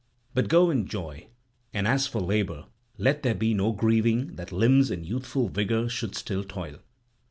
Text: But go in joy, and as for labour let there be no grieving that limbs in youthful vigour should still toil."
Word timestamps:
But 0.33 0.47
go 0.47 0.71
in 0.71 0.87
joy, 0.87 1.27
and 1.75 1.87
as 1.87 2.07
for 2.07 2.19
labour 2.21 2.65
let 2.97 3.21
there 3.21 3.35
be 3.35 3.53
no 3.53 3.71
grieving 3.71 4.35
that 4.35 4.51
limbs 4.51 4.89
in 4.89 5.03
youthful 5.03 5.47
vigour 5.47 5.89
should 5.89 6.15
still 6.15 6.43
toil." 6.43 6.77